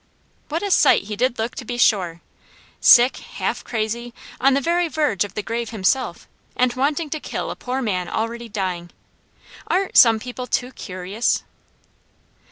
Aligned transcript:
What 0.49 0.63
a 0.63 0.71
sight 0.71 1.03
he 1.03 1.15
did 1.15 1.37
look 1.37 1.53
to 1.53 1.63
be 1.63 1.77
sure! 1.77 2.21
Sick, 2.79 3.17
half 3.17 3.63
crazy, 3.63 4.15
on 4.39 4.55
the 4.55 4.59
very 4.59 4.87
verge 4.87 5.23
of 5.23 5.35
the 5.35 5.43
grave 5.43 5.69
himself, 5.69 6.27
and 6.55 6.73
wanting 6.73 7.11
to 7.11 7.19
kill 7.19 7.51
a 7.51 7.55
poor 7.55 7.83
man 7.83 8.09
already 8.09 8.49
dying. 8.49 8.89
Aren't 9.67 9.95
some 9.95 10.19
people 10.19 10.47
too 10.47 10.71
curious? 10.71 11.43